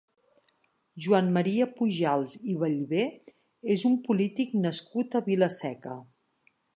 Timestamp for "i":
2.53-2.57